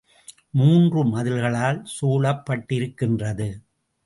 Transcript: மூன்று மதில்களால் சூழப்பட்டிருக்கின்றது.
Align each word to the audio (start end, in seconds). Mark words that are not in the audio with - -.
மூன்று 0.51 1.05
மதில்களால் 1.05 1.85
சூழப்பட்டிருக்கின்றது. 2.01 3.49